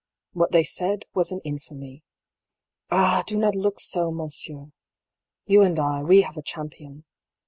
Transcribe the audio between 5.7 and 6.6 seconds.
I, we have a